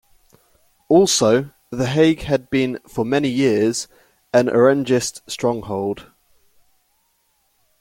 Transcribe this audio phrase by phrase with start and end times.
[0.89, 3.87] Also, The Hague had been for many years
[4.33, 6.07] an Orangist stronghold.